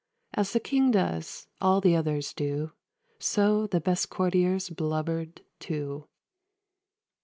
As 0.33 0.51
the 0.53 0.59
King 0.59 0.89
does, 0.89 1.45
all 1.61 1.79
the 1.79 1.95
others 1.95 2.33
do; 2.33 2.71
So 3.19 3.67
the 3.67 3.79
best 3.79 4.09
courtiers 4.09 4.67
blubbered 4.71 5.43
too. 5.59 6.07